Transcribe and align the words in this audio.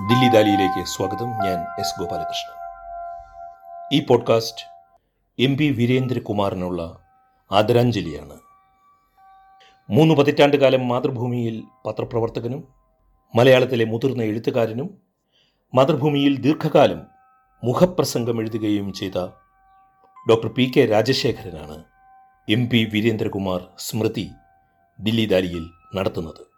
ദില്ലി 0.00 0.28
ദാലിയിലേക്ക് 0.28 0.86
സ്വാഗതം. 0.86 1.26
ഞാൻ 1.26 1.80
എസ് 1.80 2.00
ഗോപാലകൃഷ്ണൻ. 2.00 2.56
ഈ 3.96 4.06
പോഡ്കാസ്റ്റ് 4.06 4.66
എം 5.38 5.56
പി 5.56 5.70
വീരേന്ദ്രകുമാറിനുള്ള 5.70 6.98
ആദരാഞ്ജലിയാണ്. 7.52 8.40
മൂന്ന് 9.90 10.14
പതിറ്റാണ്ട് 10.14 10.56
കാലം 10.56 10.88
മാതൃഭൂമിയിൽ 10.88 11.64
പത്രപ്രവർത്തകനും 11.86 12.68
മലയാളത്തിലെ 13.34 13.84
മുതിർന്ന 13.84 14.22
എഴുത്തുകാരനും 14.22 14.98
മാതൃഭൂമിയിൽ 15.74 16.40
ദീർഘകാലം 16.40 17.06
മുഖപ്രസംഗം 17.64 18.40
എഴുതുകയും 18.40 18.92
ചെയ്ത 18.92 19.26
ഡോക്ടർ 20.30 20.48
പി. 20.48 20.72
കെ. 20.76 20.84
രാജശേഖരനാണ് 20.84 21.84
എം 22.48 22.68
പി 22.68 22.90
വീരേന്ദ്രകുമാർ 22.92 23.66
സ്മൃതി 23.78 24.30
ദില്ലി 25.00 25.26
ദാലിയിൽ 25.26 25.70
നടത്തുന്നത്. 25.94 26.53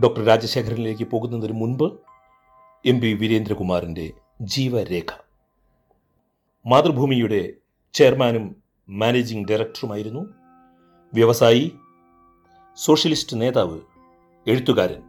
ഡോക്ടർ 0.00 0.24
രാജശേഖരനിലേക്ക് 0.24 1.04
പോകുന്നതിന് 1.04 1.52
മുൻപ് 1.52 1.84
എം 2.86 3.00
പി 3.00 3.12
വീരേന്ദ്രകുമാറിന്റെ 3.12 4.12
ജീവരേഖ. 4.42 5.10
മാതൃഭൂമിയുടെ 6.66 7.52
ചെയർമാനും 7.94 8.56
മാനേജിംഗ് 8.88 9.48
ഡയറക്ടറുമായിരുന്നു 9.48 10.22
വ്യവസായി 11.14 11.72
സോഷ്യലിസ്റ്റ് 12.76 13.40
നേതാവ് 13.40 13.80
എഴുത്തുകാരൻ. 14.46 15.02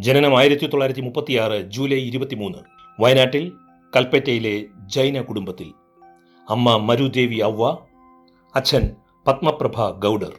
ജനനം 0.00 0.38
ആയിരത്തി 0.38 0.66
തൊള്ളായിരത്തി 0.66 1.00
മുപ്പത്തിയാറ് 1.00 1.62
ജൂലൈ 1.70 1.96
ഇരുപത്തിമൂന്ന് 1.96 2.58
വയനാട്ടിൽ 3.00 3.52
കൽപ്പറ്റയിലെ 3.96 4.66
ജൈന 4.86 5.20
കുടുംബത്തിൽ. 5.20 5.74
അമ്മ 6.50 6.76
മരുദേവി 6.76 7.36
അവ്വ 7.36 7.76
അച്ഛൻ 8.54 8.96
പത്മപ്രഭ 9.26 9.90
ഗൗഡർ. 9.90 10.34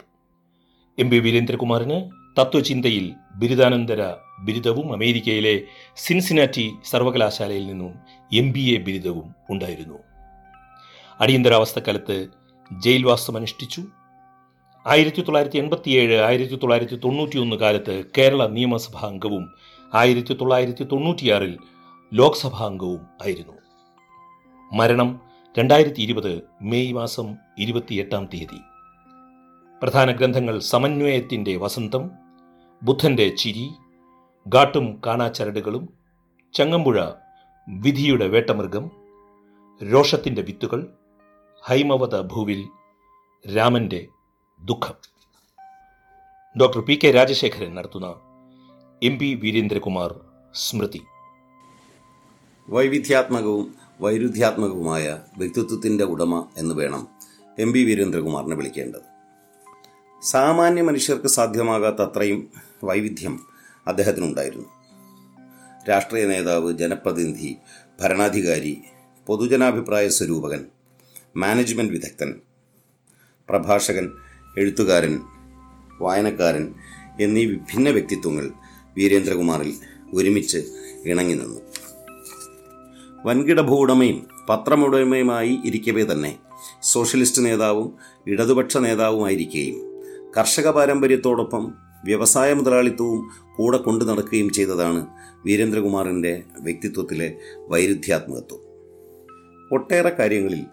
എം 0.99 1.09
പി 1.09 1.19
വീരേന്ദ്രകുമാറിന് 1.19 2.11
തത്വചിന്തയിൽ 2.39 3.15
ബിരുദാനന്തര 3.37 4.13
ബിരുദവും 4.39 4.93
അമേരിക്കയിലെ 4.93 5.61
സിൻസിനാറ്റി 5.95 6.75
സർവകലാശാലയിൽ 6.85 7.67
നിന്നും 7.67 7.93
എം 8.33 8.51
ബി 8.51 8.59
എ 8.59 8.77
ബിരുദവും 8.77 9.35
ഉണ്ടായിരുന്നു. 9.49 9.97
അടിയന്തരാവസ്ഥക്കാലത്ത് 11.21 12.27
ജയിൽവാസം 12.79 13.37
അനുഷ്ഠിച്ചു 13.37 13.83
ആയിരത്തി 14.87 15.21
തൊള്ളായിരത്തി 15.21 15.57
എൺപത്തിയേഴ് 15.57 16.19
ആയിരത്തി 16.21 16.55
തൊള്ളായിരത്തി 16.55 16.95
തൊണ്ണൂറ്റിയൊന്ന് 16.95 17.55
കാലത്ത് 17.55 18.03
കേരള 18.17 18.47
നിയമസഭാ 18.47 19.07
അംഗവും 19.07 19.53
ആയിരത്തി 19.93 20.33
തൊള്ളായിരത്തി 20.33 20.83
തൊണ്ണൂറ്റിയാറിൽ 20.83 21.57
ലോക്സഭാ 22.13 22.65
അംഗവും 22.65 22.99
ആയിരുന്നു. 22.99 23.53
മരണം 24.73 25.21
രണ്ടായിരത്തി 25.59 26.01
ഇരുപത് 26.01 26.41
മെയ് 26.61 26.93
മാസം 26.93 27.35
ഇരുപത്തിയെട്ടാം 27.59 28.25
തീയതി. 28.33 28.59
പ്രധാന 29.81 30.11
ഗ്രന്ഥങ്ങൾ 30.11 30.59
സമന്വയത്തിന്റെ 30.59 31.57
വസന്തം 31.57 32.26
ബുദ്ധന്റെ 32.83 33.29
ചിരി 33.29 33.69
ഗാട്ടും 34.47 35.01
കാണാച്ചരടുകളും 35.05 35.89
ചങ്ങമ്പുഴ 36.53 37.05
വിധിയുടെ 37.69 38.27
വേട്ടമൃഗം 38.27 38.91
രോഷത്തിന്റെ 39.91 40.41
വിത്തുകൾ 40.41 40.93
ഹൈമവത 41.63 42.21
ഭൂവിൽ 42.21 42.67
രാമന്റെ 43.55 44.07
ദുഃഖം. 44.65 44.93
ഡോക്ടർ 46.59 46.81
പി 46.81 46.99
കെ 47.03 47.11
രാജശേഖരൻ 47.11 47.75
നടത്തുന്ന 47.75 48.07
എം 49.03 49.19
പി 49.19 49.35
വീരേന്ദ്രകുമാർ 49.35 50.19
സ്മൃതി. 50.53 51.01
വൈവിധ്യാത്മകവും 52.69 53.75
വൈരുദ്ധ്യാത്മകവുമായ 54.01 55.19
വ്യക്തിത്വത്തിന്റെ 55.37 56.03
ഉടമ 56.03 56.45
എന്ന് 56.57 56.75
വേണം 56.75 57.07
എം 57.59 57.73
പി 57.73 57.83
വീരേന്ദ്രകുമാറിനെ 57.83 58.55
വിളിക്കേണ്ടത്. 58.55 59.16
സാമാന്യ 60.21 60.81
മനുഷ്യർക്ക് 60.81 61.27
സാധ്യമാകാത്ത 61.27 62.01
അത്രയും 62.01 62.49
വൈവിധ്യം 62.83 63.39
അദ്ദേഹത്തിനുണ്ടായിരുന്നു. 63.87 64.65
രാഷ്ട്രീയ 65.89 66.25
നേതാവ് 66.25 66.77
ജനപ്രതിനിധി 66.77 67.57
ഭരണാധികാരി 68.01 68.77
പൊതുജനാഭിപ്രായ 69.27 70.07
സ്വരൂപകൻ 70.07 70.65
മാനേജ്മെന്റ് 71.37 71.93
വിദഗ്ധൻ 71.93 72.35
പ്രഭാഷകൻ 73.49 74.11
എഴുത്തുകാരൻ 74.57 75.21
വായനക്കാരൻ 76.01 76.73
എന്നീ 77.21 77.45
വിഭിന്ന 77.45 77.89
വ്യക്തിത്വങ്ങൾ 77.89 78.51
വീരേന്ദ്രകുമാറിൽ 78.97 79.73
ഒരുമിച്ച് 80.13 80.57
ഇണങ്ങി 81.05 81.33
നിന്നു. 81.33 81.59
വൻകിട 83.25 83.61
ഭൂവുടമയും 83.61 84.27
പത്രമുടമയുമായി 84.49 85.59
ഇരിക്കവേ 85.65 86.03
തന്നെ 86.03 86.39
സോഷ്യലിസ്റ്റ് 86.81 87.45
നേതാവും 87.45 87.97
ഇടതുപക്ഷ 88.27 88.77
നേതാവുമായിരിക്കുകയും 88.77 89.86
കർഷക 90.37 90.69
പാരമ്പര്യത്തോടൊപ്പം 90.69 91.73
വ്യവസായ 92.05 92.53
മുതലാളിത്തവും 92.53 93.29
കൂടെ 93.57 93.77
കൊണ്ടു 93.77 94.05
നടക്കുകയും 94.05 94.49
ചെയ്തതാണ് 94.49 95.07
വീരേന്ദ്രകുമാറിന്റെ 95.45 96.43
വ്യക്തിത്വത്തിലെ 96.59 97.35
വൈരുദ്ധ്യാത്മകത്വം. 97.67 98.61
ഒട്ടേറെ 99.71 100.09
കാര്യങ്ങളിൽ 100.09 100.65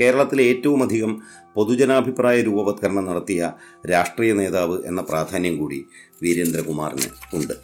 കേരളത്തിലെ 0.00 0.42
ഏറ്റവും 0.42 0.82
അധികം 0.82 1.22
പൊതുജനാഭിപ്രായ 1.56 2.42
രൂപവത്കരണം 2.42 3.04
നടത്തിയ 3.04 3.52
രാഷ്ട്രീയ 3.90 4.32
നേതാവ് 4.32 4.84
എന്ന 4.86 5.00
പ്രാധാന്യം 5.00 5.58
കൂടി 5.58 5.84
വീരേന്ദ്രകുമാറിന് 6.22 7.36
ഉണ്ട്. 7.36 7.54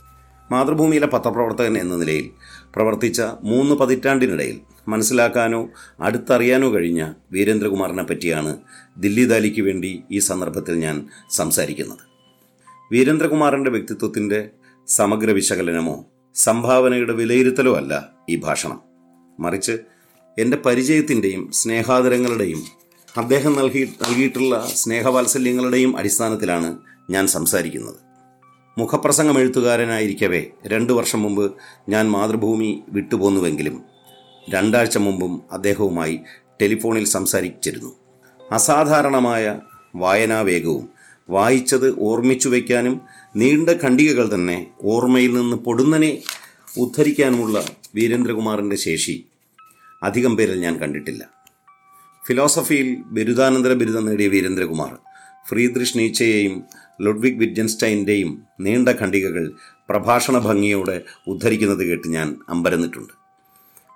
മാതൃഭൂമിയിലെ 0.53 1.07
പത്രപ്രവർത്തകൻ 1.07 1.79
എന്ന 1.79 1.97
നിലയിൽ 1.97 2.31
പ്രവർത്തിച്ച 2.75 3.21
മൂന്ന് 3.21 3.75
പതിറ്റാണ്ടിനിടയിൽ 3.75 4.61
മനസ്സിലാക്കാനോ 4.89 5.69
അടുത്തറിയാനോ 6.01 6.73
കഴിഞ്ഞ 6.73 7.13
വീരേന്ദ്രകുമാറിനെ 7.33 8.03
പറ്റിയാണ് 8.03 8.57
ദില്ലി 8.99 9.25
ദാലിക്ക് 9.25 9.63
വേണ്ടി 9.63 10.03
ഈ 10.11 10.19
സന്ദർഭത്തിൽ 10.19 10.75
ഞാൻ 10.75 11.09
സംസാരിക്കുന്നത്. 11.31 11.99
വീരേന്ദ്രകുമാറിന്റെ 12.93 13.71
വ്യക്തിത്വത്തിന്റെ 13.71 14.51
സമഗ്ര 14.87 15.31
വിശകലനമോ 15.31 16.05
സംഭാവനയുടെ 16.35 17.13
വിലയിരുത്തലോ 17.13 17.77
അല്ല 17.77 18.09
ഈ 18.31 18.37
ഭാഷണം. 18.37 18.81
മറിച്ച് 19.41 19.79
എന്റെ 20.39 20.57
പരിചയത്തിന്റെയും 20.57 21.53
സ്നേഹാദരങ്ങളുടെയും 21.53 22.63
അദ്ദേഹം 23.17 23.57
നൽകി 23.57 23.93
നൽകിയിട്ടുള്ള 24.03 24.69
സ്നേഹവാത്സല്യങ്ങളുടെയും 24.75 25.97
അടിസ്ഥാനത്തിലാണ് 25.97 26.79
ഞാൻ 27.11 27.27
സംസാരിക്കുന്നത്. 27.27 27.95
മുഖപ്രസംഗം 28.79 29.39
എഴുത്തുകാരനായിരിക്കവേ 29.39 30.45
രണ്ടു 30.67 30.93
വർഷം 30.93 31.23
മുമ്പ് 31.23 31.53
ഞാൻ 31.89 32.11
മാതൃഭൂമി 32.11 32.83
വിട്ടുപോന്നുവെങ്കിലും 32.89 33.96
രണ്ടാഴ്ച 34.51 34.99
മുമ്പും 34.99 35.43
അദ്ദേഹവുമായി 35.53 36.17
ടെലിഫോണിൽ 36.61 37.05
സംസാരിച്ചിരുന്നു. 37.07 37.91
അസാധാരണമായ 38.41 39.45
വായനാവേഗവും 39.95 40.85
വായിച്ചത് 41.29 42.01
ഓർമ്മിച്ചു 42.01 42.49
വയ്ക്കാനും 42.49 42.95
നീണ്ട 43.37 43.71
ഖണ്ഡികകൾ 43.85 44.35
തന്നെ 44.35 44.59
ഓർമ്മയിൽ 44.85 45.33
നിന്ന് 45.35 45.57
പൊടുന്നനെ 45.57 46.11
ഉദ്ധരിക്കാനുമുള്ള 46.77 47.57
വീരേന്ദ്രകുമാറിന്റെ 47.95 48.77
ശേഷി 48.77 49.17
അധികം 50.03 50.37
പേരിൽ 50.37 50.61
ഞാൻ 50.61 50.81
കണ്ടിട്ടില്ല. 50.81 51.23
ഫിലോസഫിയിൽ 52.23 52.89
ബിരുദാനന്തര 53.07 53.73
ബിരുദം 53.73 54.07
നേടിയ 54.07 54.29
വീരേന്ദ്രകുമാർ 54.29 54.93
ഫ്രീദ്രിഷ് 55.47 55.99
നീച്ചയെയും 55.99 56.55
ലുഡ്വിഗ് 57.01 57.39
വിറ്റ്ജൻസ്റ്റൈന്റെയും 57.39 58.31
നീണ്ട 58.61 58.89
ഖണ്ഡികകൾ 59.01 59.45
പ്രഭാഷണ 59.89 60.39
ഭംഗിയോടെ 60.39 60.97
ഉദ്ധരിക്കുന്നത് 61.27 61.85
കേട്ട് 61.89 62.09
ഞാൻ 62.09 62.29
അമ്പരന്നിട്ടുണ്ട്. 62.49 63.13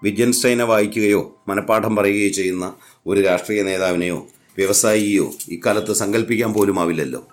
വിറ്റ്ജൻസ്റ്റൈനെ 0.02 0.64
വായിക്കുകയോ 0.64 1.44
മനഃപ്പാഠം 1.48 1.96
പറയുകയോ 1.96 2.28
ചെയ്യുന്ന 2.28 2.74
ഒരു 3.06 3.20
രാഷ്ട്രീയ 3.20 3.62
നേതാവിനെയോ 3.62 4.26
വ്യവസായിയോ 4.56 5.32
ഇക്കാലത്ത് 5.48 5.92
സങ്കല്പിക്കാൻ 5.92 6.52
പോലും 6.52 6.80
ആവില്ലല്ലോ. 6.80 7.28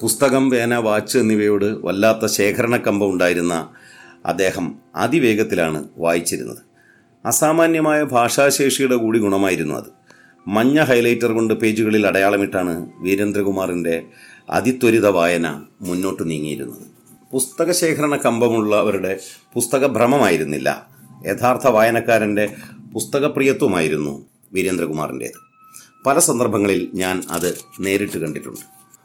പുസ്തകം 0.00 0.48
വേന 0.48 0.76
വാച്ച് 0.76 1.18
എന്നിവയോട് 1.18 1.64
വല്ലാത്ത 1.64 2.26
ശേഖരണക്കമ്പം 2.26 3.10
ഉണ്ടായിരുന്ന 3.10 3.68
അദ്ദേഹം 4.26 4.74
അതിവേഗത്തിലാണ് 4.96 5.88
വായിച്ചിരുന്നത്. 5.98 6.58
അസാമാന്യമായ 7.26 8.02
ഭാഷാശേഷിയുടെ 8.02 8.96
കൂടി 8.96 9.18
ഗുണമായിരുന്നു 9.18 9.74
അത്. 9.74 9.84
മഞ്ഞ 10.48 10.80
ഹൈലൈറ്റർ 10.80 11.32
കൊണ്ട് 11.32 11.54
പേജുകളിൽ 11.54 12.06
അടയാളമിട്ടാണ് 12.06 12.90
വീരേന്ദ്രകുമാറിന്റെ 13.00 14.02
അതിത്വരിത 14.50 15.06
വായന 15.06 15.62
മുന്നോട്ട് 15.80 16.30
നീങ്ങിയിരുന്നത്. 16.30 16.86
പുസ്തക 17.32 17.72
ശേഖരണ 17.72 18.16
കമ്പമുള്ളവരുടെ 18.16 19.20
പുസ്തകഭ്രമമായിരുന്നില്ല. 19.54 20.91
യഥാർത്ഥ 21.26 21.66
വായനക്കാരന്റെ 21.66 22.44
പുസ്തകപ്രിയത്വമായിരുന്നു 22.92 24.26
വീരേന്ദ്രകുമാറിന്റേത് 24.52 25.38
പല 26.06 26.18
സന്ദർഭങ്ങളിൽ 26.18 26.90
ഞാൻ 26.94 27.22
അത് 27.30 27.56
നേരിട്ട് 27.80 28.18
കണ്ടിട്ടുണ്ട്. 28.18 28.60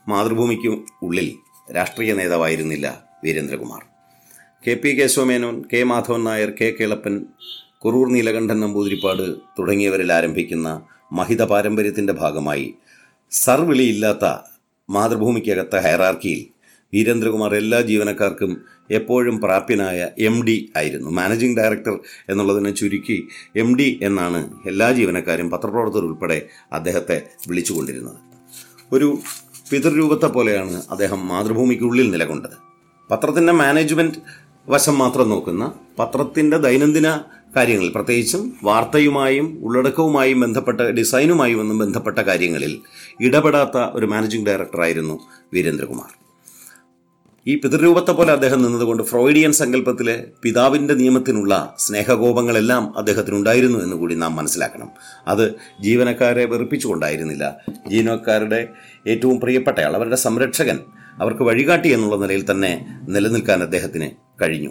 മാതൃഭൂമിക്ക് 0.08 0.68
ഉള്ളിൽ 1.04 1.28
രാഷ്ട്രീയ 1.76 2.14
നേതാവായിരുന്നില്ല 2.14 3.06
Veerendrakumar. 3.24 3.82
K 4.68 4.74
P 4.74 4.90
Kesavamenon 4.90 5.64
K 5.74 5.84
Madhavan 5.84 6.24
Nair 6.24 6.50
K 6.62 6.76
Kelappan 6.80 7.26
Kurur 7.78 8.08
Neelakantan 8.12 8.60
Namboothiripad 8.60 9.36
തുടങ്ങിയവരിൽ 9.60 10.14
ആരംഭിക്കുന്ന 10.14 10.82
മഹിത 11.12 11.44
പാരമ്പര്യത്തിന്റെ 11.44 12.14
ഭാഗമായി 12.14 12.74
സർവിളിയില്ലാത്ത 13.32 14.26
മാതൃഭൂമിക്കകത്ത 14.90 15.76
ഹയറാർക്കിയിൽ 15.76 16.57
വീരേന്ദ്രകുമാർ 16.94 17.56
എല്ലാ 17.56 17.82
ജീവനക്കാർക്കും 17.82 18.58
എപ്പോഴും 18.92 19.42
പ്രാപ്യനായ 19.42 20.08
എം 20.20 20.46
ഡി 20.46 20.72
ആയിരുന്നു. 20.78 21.10
മാനേജിംഗ് 21.10 21.58
ഡയറക്ടർ 21.58 22.00
എന്നുള്ളതിനെ 22.30 22.72
ചുരുക്കി 22.72 23.28
എം 23.56 23.78
ഡി 23.78 24.00
എന്നാണ് 24.02 24.54
എല്ലാ 24.66 24.92
ജീവനക്കാരും 24.92 25.50
പത്രപ്രവർത്തകർ 25.50 26.06
ഉൾപ്പെടെ 26.06 26.48
അദ്ദേഹത്തെ 26.74 27.30
വിളിച്ചുകൊണ്ടിരുന്നത്. 27.48 28.16
ഒരു 28.92 29.18
പിതൃരൂപത്തെ 29.72 30.26
പോലെയാണ് 30.26 30.82
അദ്ദേഹം 30.92 31.28
മാതൃഭൂമിക്കുള്ളിൽ 31.28 32.12
നിലകൊണ്ടത്. 32.12 32.58
പത്രത്തിന്റെ 33.12 33.54
മാനേജ്മെന്റ് 33.54 34.22
വശം 34.70 34.98
മാത്രം 34.98 35.30
നോക്കുന്ന 35.30 35.72
പത്രത്തിന്റെ 36.00 36.58
ദൈനംദിന 36.58 37.20
കാര്യങ്ങൾ 37.56 37.90
പ്രത്യേകിച്ചും 37.90 38.54
വാർത്തയുമായും 38.64 39.60
ഉള്ളടക്കവുമായും 39.64 40.40
ബന്ധപ്പെട്ട 40.40 40.82
ഡിസൈനുമായും 40.82 41.60
ഒന്നും 41.60 41.78
ബന്ധപ്പെട്ട 41.78 42.20
കാര്യങ്ങളിൽ 42.20 42.82
ഇടപെടാത്ത 43.20 43.78
ഒരു 43.78 44.06
മാനേജിംഗ് 44.06 44.46
ഡയറക്ടറായിരുന്നു 44.46 45.20
വീരേന്ദ്രകുമാർ. 45.54 46.27
ഈ 47.48 47.60
പിതൃരൂപത്തെ 47.60 48.12
പോലെ 48.12 48.34
അദ്ദേഹം 48.34 48.64
നിന്നതുകൊണ്ട് 48.64 49.04
ഫ്രോയിഡിയൻ 49.04 49.52
സങ്കല്പത്തിലെ 49.52 50.26
പിതാവിന്റെ 50.44 50.94
നിയമത്തിനുള്ള 50.94 51.76
സ്നേഹകോപങ്ങളെല്ലാം 51.80 52.98
അദ്ദേഹത്തിനുണ്ടായിരുന്നു 52.98 53.80
എന്ന് 53.80 53.96
കൂടി 53.96 54.16
നാം 54.16 54.36
മനസ്സിലാക്കണം. 54.36 54.90
അത് 55.28 55.56
ജീവനക്കാരെ 55.82 56.46
വെറുപ്പിച്ചുകൊണ്ടായിരുന്നില്ല. 56.46 57.58
ജീവനക്കാരുടെ 57.88 58.68
ഏറ്റവും 59.08 59.40
പ്രിയപ്പെട്ടയാൾ 59.40 59.96
അവരുടെ 59.96 60.16
സംരക്ഷകൻ 60.16 60.80
അവർക്ക് 61.22 61.44
വഴികാട്ടി 61.44 61.90
എന്നുള്ള 61.90 62.16
നിലയിൽ 62.16 62.52
തന്നെ 62.52 62.86
നിലനിൽക്കാൻ 63.10 63.64
അദ്ദേഹത്തിന് 63.64 64.12
കഴിഞ്ഞു. 64.42 64.70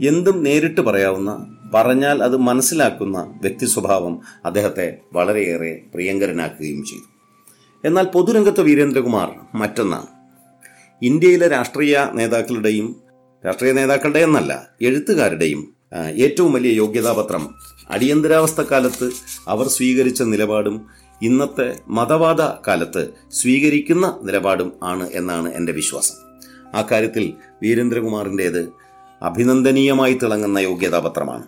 എന്തും 0.00 0.44
നേരിട്ട് 0.44 0.80
പറയാവുന്ന 0.80 1.56
പറഞ്ഞാൽ 1.74 2.22
അത് 2.22 2.36
മനസ്സിലാക്കുന്ന 2.36 3.38
വ്യക്തി 3.40 3.66
സ്വഭാവം 3.66 4.20
അദ്ദേഹത്തെ 4.44 4.96
വളരെയേറെ 5.12 5.80
പ്രിയങ്കരനാക്കുകയും 5.94 6.84
ചെയ്തു. 6.84 7.08
എന്നാൽ 7.84 8.04
പൊതുരംഗത്ത് 8.04 8.60
വീരേന്ദ്രകുമാർ 8.60 9.30
മറ്റൊന്നാണ്. 9.54 10.19
ഇന്ത്യയിലെ 11.02 11.48
രാഷ്ട്രീയ 11.48 11.98
നേതാക്കളുടെയും 12.14 12.96
രാഷ്ട്രീയ 13.46 13.72
നേതാക്കളുടെ 13.72 14.20
എന്നല്ല 14.20 14.52
എഴുത്തുകാരുടെയും 14.82 15.60
ഏറ്റവും 16.16 16.52
വലിയ 16.52 16.72
യോഗ്യതാപത്രം 16.72 17.44
അടിയന്തരാവസ്ഥ 17.90 18.60
കാലത്ത് 18.60 19.10
അവർ 19.48 19.68
സ്വീകരിച്ച 19.68 20.22
നിലപാടും 20.22 20.86
ഇന്നത്തെ 21.22 21.78
മതവാദ 21.88 22.42
കാലത്ത് 22.66 23.02
സ്വീകരിക്കുന്ന 23.30 24.20
നിലപാടും 24.22 24.72
ആണ് 24.82 25.10
എന്നാണ് 25.12 25.48
എന്റെ 25.54 25.72
വിശ്വാസം. 25.72 26.16
ആ 26.74 26.82
കാര്യത്തിൽ 26.90 27.32
വീരേന്ദ്രകുമാറിന്റേത് 27.62 28.62
അഭിനന്ദനീയമായി 29.22 30.14
തിളങ്ങുന്ന 30.14 30.58
യോഗ്യതാപത്രമാണ്. 30.58 31.46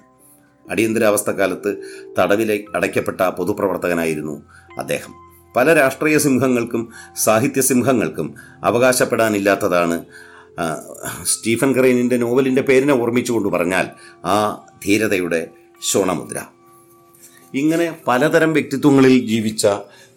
അടിയന്തരാവസ്ഥ 0.70 1.30
കാലത്ത് 1.30 1.70
തടവിലെ 2.18 2.64
അടയ്ക്കപ്പെട്ട 2.74 3.20
പൊതുപ്രവർത്തകനായിരുന്നു 3.20 4.42
അദ്ദേഹം. 4.78 5.31
പല 5.56 5.72
രാഷ്ട്രീയ 5.72 6.18
സിംഹങ്ങൾക്കും 6.18 6.88
സാഹിത്യ 7.16 7.60
സിംഹങ്ങൾക്കും 7.60 8.34
അവകാശപ്പെടാനില്ലാത്തതാണ് 8.64 10.04
സ്റ്റീഫൻ 11.22 11.72
ക്രെയിനിന്റെ 11.72 12.16
നോവലിന്റെ 12.16 12.62
പേരിനെ 12.62 12.94
ഓർമ്മിച്ചുകൊണ്ട് 12.94 13.48
പറഞ്ഞാൽ 13.48 13.86
ആ 14.24 14.66
ധീരതയുടെ 14.84 15.50
ശോണമുദ്ര 15.82 16.38
ഇങ്ങനെ 17.54 17.94
പലതരം 18.08 18.52
വ്യക്തിത്വങ്ങളിൽ 18.52 19.26
ജീവിച്ച 19.26 19.66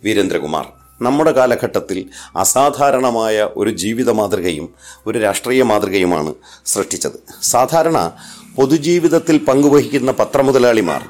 വീരേന്ദ്രകുമാർ 0.04 0.66
നമ്മുടെ 1.02 1.32
കാലഘട്ടത്തിൽ 1.32 2.10
അസാധാരണമായ 2.36 3.50
ഒരു 3.56 3.70
ജീവിത 3.70 4.10
മാതൃകയും 4.10 4.70
ഒരു 5.08 5.20
രാഷ്ട്രീയ 5.20 5.64
മാതൃകയുമാണ് 5.64 6.34
സൃഷ്ടിച്ചത്. 6.66 7.18
സാധാരണ 7.42 8.12
പൊതുജീവിതത്തിൽ 8.56 9.38
പങ്കുവഹിക്കുന്ന 9.38 10.12
പത്രമുതലാളിമാർ 10.12 11.04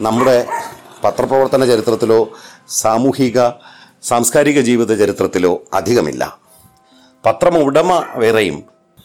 നമ്മുടെ 0.00 0.46
പത്രപ്രവർത്തന 1.04 1.64
ചരിത്രത്തിലോ 1.64 2.32
സാമൂഹിക 2.68 3.48
സാംസ്കാരിക 4.02 4.60
ജീവിത 4.60 4.98
ചരിത്രത്തിലോ 4.98 5.62
അധികമില്ല. 5.72 6.38
പത്രം 7.26 7.58
ഉടമ 7.58 8.04
വേറെയും. 8.16 8.62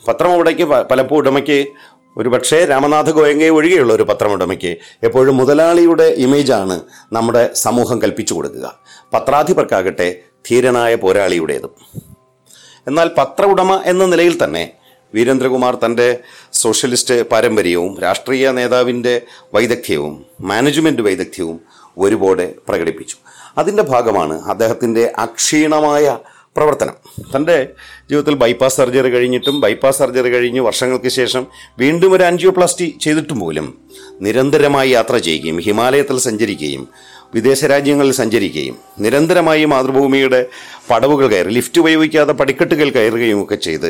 പത്രം 0.07 0.35
ഉടയ്ക്ക് 0.35 0.63
പലപ്പോൾ 0.63 1.15
ഉടമയ്ക്ക് 1.15 1.67
ഒരു 2.17 2.29
പക്ഷേ 2.29 2.65
രാമനാഥ 2.65 3.11
ഗോയങ്കയെ 3.11 3.49
ഒഴികെയുള്ള 3.49 3.93
ഒരു 3.93 4.03
പത്രമുടമയ്ക്ക് 4.03 4.77
എപ്പോഴും 5.03 5.37
മുതലാളിയുടെ 5.37 6.03
ഇമേജാണ് 6.03 6.81
നമ്മുടെ 7.13 7.53
സമൂഹം 7.53 8.01
കൽപ്പിച്ചു 8.01 8.33
കൊടുക്കുക. 8.33 8.79
പത്രാധിപർക്കാകട്ടെ 9.13 10.19
ധീരനായ 10.49 10.95
പോരാളിയുടേതും. 10.95 11.69
എന്നാൽ 12.87 13.07
പത്ര 13.17 13.45
ഉടമ 13.45 13.81
എന്ന 13.85 14.05
നിലയിൽ 14.05 14.43
തന്നെ 14.43 14.71
വീരേന്ദ്രകുമാർ 15.13 15.75
തന്റെ 15.75 16.17
സോഷ്യലിസ്റ്റ് 16.53 17.29
പാരമ്പര്യവും 17.29 17.99
രാഷ്ട്രീയ 17.99 18.51
നേതാവിന്റെ 18.51 19.21
വൈദഗ്ധ്യവും 19.53 20.25
മാനേജ്മെന്റ് 20.41 21.01
വൈദഗ്ധ്യവും 21.01 21.61
ഒരുപോലെ 21.97 22.55
പ്രകടിപ്പിച്ചു. 22.67 23.15
അതിന്റെ 23.57 23.83
ഭാഗമാണ് 23.83 24.41
അദ്ദേഹത്തിന്റെ 24.47 25.13
അക്ഷീണമായ 25.17 26.17
പ്രവർത്തനം. 26.55 26.95
തന്റെ 27.35 27.55
ജീവിതത്തിൽ 28.09 28.33
ബൈപ്പാസ് 28.33 28.77
സർജറി 28.77 29.09
കഴിഞ്ഞിട്ടും 29.09 29.61
ബൈപ്പാസ് 29.61 29.97
സർജറി 29.97 30.29
കഴിഞ്ഞ് 30.29 30.59
വർഷങ്ങൾക്ക് 30.59 31.07
ശേഷം 31.09 31.47
വീണ്ടും 31.77 32.13
ഒരു 32.13 32.23
ആൻജിയോപ്ലാസ്റ്റി 32.23 32.97
ചെയ്തിട്ടും 33.01 33.39
പോലും 33.39 33.67
നിരന്തരമായി 34.21 34.89
യാത്ര 34.89 35.17
ചെയ്യുകയും 35.17 35.59
ഹിമാലയത്തിൽ 35.59 36.17
സഞ്ചരിക്കുകയും 36.17 36.87
വിദേശ 37.33 37.65
രാജ്യങ്ങളിൽ 37.65 38.11
സഞ്ചരിക്കുകയും 38.11 38.75
നിരന്തരമായി 38.99 39.65
മാതൃഭൂമിയുടെ 39.65 40.41
പടവുകൾ 40.89 41.27
കയറി 41.27 41.49
ലിഫ്റ്റ് 41.49 41.79
ഉപയോഗിക്കാതെ 41.79 42.31
പടിക്കെട്ടുകൾ 42.31 42.89
കയറുകയും 42.89 43.43
ഒക്കെ 43.43 43.55
ചെയ്ത് 43.55 43.89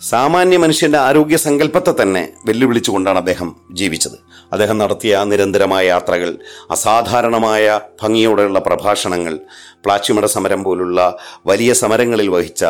സാമാന്യ 0.00 0.56
മനുഷ്യന്റെ 0.56 0.98
ആരോഗ്യ 0.98 1.36
സങ്കല്പത്തെ 1.36 2.02
തന്നെ 2.02 2.28
വെല്ലുവിളിച്ചുകൊണ്ടാണ് 2.46 3.18
അദ്ദേഹം 3.18 3.56
ജീവിച്ചത്. 3.72 4.18
അദ്ദേഹം 4.52 4.78
നടത്തിയ 4.78 5.24
നിരന്തരമായ 5.24 5.86
യാത്രകൾ 5.86 6.38
അസാധാരണമായ 6.70 7.80
ഭംഗിയോടെയുള്ള 8.02 8.58
പ്രഭാഷണങ്ങൾ 8.58 9.38
പ്ലാച്ചിമട 9.84 10.24
സമരം 10.24 10.64
പോലുള്ള 10.64 11.18
വലിയ 11.46 11.72
സമരങ്ങളിൽ 11.72 12.28
വഹിച്ച 12.28 12.64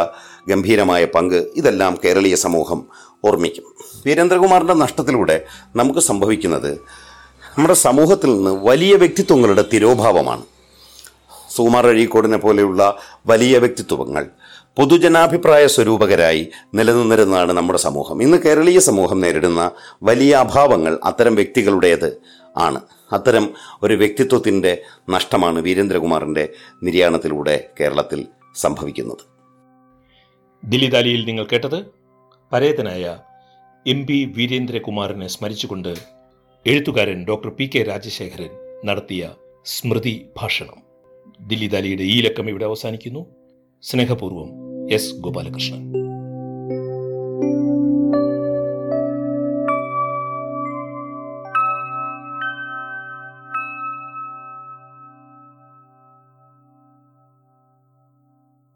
ഗംഭീരമായ 0.49 1.05
പങ്ക് 1.05 1.47
ഇതെല്ലാം 1.57 1.99
കേരളീയ 2.05 2.35
സമൂഹം 2.35 2.87
ഓർമ്മിക്കും. 3.25 3.65
വീരേന്ദ്രകുമാറിന്റെ 4.07 4.75
നഷ്ടത്തിലൂടെ 4.75 5.45
നമുക്ക് 5.77 6.01
സംഭവിക്കുന്നത് 6.01 6.81
നമ്മുടെ 7.59 7.75
സമൂഹത്തിൽ 7.75 8.31
നിന്ന് 8.37 8.51
വലിയ 8.51 8.95
വ്യക്തിത്വങ്ങളുടെ 8.95 9.65
തിരോഭാവമാണ്. 9.73 10.43
സുകുമാർ 11.57 11.87
അഴീക്കോടിനെ 11.87 12.39
പോലെയുള്ള 12.39 12.99
വലിയ 13.27 13.59
വ്യക്തിത്വങ്ങൾ 13.59 14.31
പൊതുജനാഭിപ്രായ 14.79 15.67
സ്വരൂപകരായി 15.67 16.49
നിലനിന്നിരുന്നതാണ് 16.75 17.53
നമ്മുടെ 17.53 17.79
സമൂഹം. 17.79 18.23
ഇന്ന് 18.23 18.39
കേരളീയ 18.39 18.79
സമൂഹം 18.79 19.21
നേരിടുന്ന 19.21 19.71
വലിയ 20.03 20.35
അഭാവങ്ങൾ 20.35 20.99
അത്തരം 21.05 21.35
വ്യക്തികളുടേത് 21.35 22.21
ആണ്. 22.57 22.81
അത്തരം 23.13 23.55
ഒരു 23.83 23.95
വ്യക്തിത്വത്തിന്റെ 23.95 24.83
നഷ്ടമാണ് 25.11 25.59
വീരേന്ദ്രകുമാറിന്റെ 25.59 26.49
നിര്യാണത്തിലൂടെ 26.83 27.69
കേരളത്തിൽ 27.81 28.27
സംഭവിക്കുന്നത്. 28.55 29.19
ദില്ലിദാലിയിൽ 30.65 31.25
നിങ്ങൾ 31.25 31.45
കേട്ടത് 31.45 31.85
പരേതനായ 32.53 33.19
എം 33.87 34.07
പി 34.07 34.33
വീരേന്ദ്രകുമാറിനെ 34.37 35.27
സ്മരിച്ചുകൊണ്ട് 35.27 35.95
എഴുത്തുകാരൻ 36.67 37.25
ഡോക്ടർ 37.25 37.51
പി 37.51 37.71
കെ 37.75 37.83
രാജശേഖരൻ 37.83 38.51
നടത്തിയ 38.85 39.31
സ്മൃതി 39.65 40.27
ഭാഷണം. 40.43 40.83
ദില്ലിദാലിയുടെ 41.41 42.03
ഈ 42.03 42.21
ലക്കം 42.21 42.49
ഇവിടെ 42.49 42.65
അവസാനിക്കുന്നു. 42.65 43.27
സ്നേഹപൂർവം 43.83 44.68
എസ് 44.89 45.15
ഗോപാലകൃഷ്ണൻ 45.21 45.98